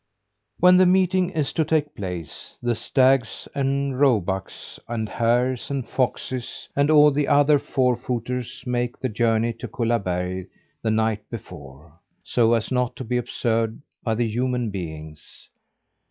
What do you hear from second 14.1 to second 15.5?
the human beings.